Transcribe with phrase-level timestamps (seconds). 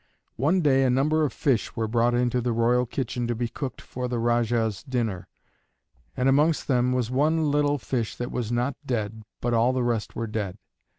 [0.37, 3.79] One day a number of fish were brought into the royal kitchen to be cooked
[3.81, 5.27] for the Rajah's dinner,
[6.17, 10.15] and amongst them was one little fish that was not dead, but all the rest
[10.15, 10.57] were dead.